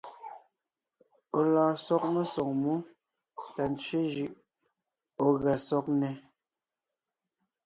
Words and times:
Ɔ̀ 1.37 1.43
lɔɔn 1.53 1.75
sɔg 1.85 2.03
mesoŋ 2.13 2.49
mú 2.61 2.73
tà 3.55 3.63
ntsẅé 3.71 4.01
jʉʼ 4.13 4.33
ɔ̀ 5.25 5.29
gʉa 5.41 5.55
sɔg 5.67 5.85
nnɛ́. 5.93 6.13